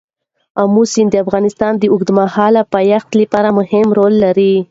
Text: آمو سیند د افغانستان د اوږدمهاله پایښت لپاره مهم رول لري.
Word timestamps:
آمو 0.61 0.83
سیند 0.91 1.09
د 1.11 1.15
افغانستان 1.23 1.73
د 1.77 1.83
اوږدمهاله 1.93 2.61
پایښت 2.73 3.09
لپاره 3.21 3.49
مهم 3.59 3.85
رول 3.97 4.13
لري. 4.23 4.53